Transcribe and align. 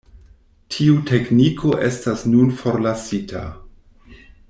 Tiu 0.75 0.95
tekniko 1.11 1.75
estas 1.89 2.25
nun 2.33 2.53
forlasita. 2.63 3.47